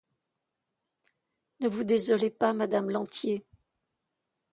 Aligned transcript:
Ne 1.59 1.67
vous 1.67 1.83
désolez 1.83 2.31
pas, 2.31 2.53
madame 2.53 2.89
Lantier. 2.89 3.45